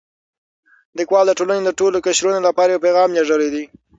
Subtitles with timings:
[0.97, 3.63] لیکوال د ټولنې د ټولو قشرونو لپاره یو پیغام لېږلی دی.